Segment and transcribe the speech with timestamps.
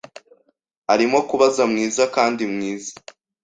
[0.93, 2.93] Arimo kuba mwiza kandi mwiza.